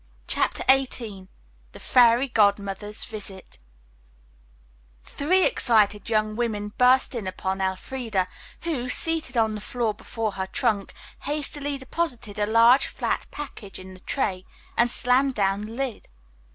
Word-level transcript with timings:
CHAPTER 0.25 0.63
XVIII 0.67 1.27
THE 1.73 1.79
FAIRY 1.79 2.29
GODMOTHER'S 2.29 3.03
VISIT 3.03 3.59
Three 5.03 5.43
excited 5.45 6.09
young 6.09 6.35
women 6.35 6.69
burst 6.75 7.13
in 7.13 7.27
upon 7.27 7.61
Elfreda, 7.61 8.25
who, 8.61 8.89
seated 8.89 9.37
on 9.37 9.53
the 9.53 9.61
floor 9.61 9.93
before 9.93 10.31
her 10.31 10.47
trunk, 10.47 10.91
hastily 11.19 11.77
deposited 11.77 12.39
a 12.39 12.47
large 12.47 12.87
flat 12.87 13.27
package 13.29 13.77
in 13.77 13.93
the 13.93 13.99
tray 13.99 14.43
and 14.75 14.89
slammed 14.89 15.35
down 15.35 15.65
the 15.65 15.71
lid. 15.73 16.07